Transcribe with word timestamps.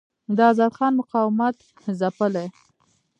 د 0.35 0.37
آزاد 0.51 0.71
خان 0.77 0.93
مقاومت 1.01 1.55
ځپلی. 1.99 2.47